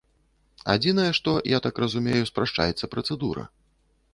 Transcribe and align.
Адзінае, 0.73 1.05
што, 1.17 1.35
я 1.51 1.59
так 1.65 1.75
разумею, 1.83 2.23
спрашчаецца 2.31 2.85
працэдура. 2.95 3.43